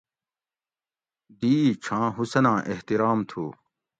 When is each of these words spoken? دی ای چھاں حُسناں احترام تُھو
دی 1.39 1.55
ای 1.65 1.69
چھاں 1.83 2.07
حُسناں 2.15 2.59
احترام 2.71 3.19
تُھو 3.29 3.43